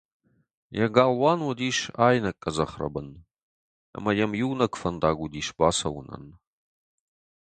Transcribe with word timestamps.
Йӕ 0.77 0.85
галуан 0.95 1.39
уыдис 1.47 1.77
айнӕг 2.07 2.35
къӕдзӕх 2.43 2.71
рӕбын, 2.79 3.07
ӕмӕ 3.97 4.11
йӕм 4.17 4.31
иунӕг 4.41 4.73
фӕндаг 4.79 5.17
уыдис 5.23 5.49
бацӕуынӕн. 5.57 6.25